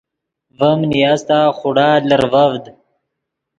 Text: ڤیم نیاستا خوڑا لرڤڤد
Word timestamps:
ڤیم 0.57 0.79
نیاستا 0.91 1.39
خوڑا 1.57 1.89
لرڤڤد 2.09 2.63